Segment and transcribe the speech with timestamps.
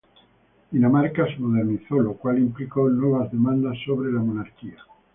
[0.71, 4.77] Dinamarca se modernizó, lo cual implicó nuevas demandas sobre la monarquía.